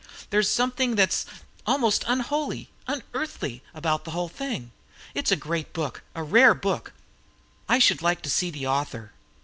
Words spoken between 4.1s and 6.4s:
thing. It is a great book a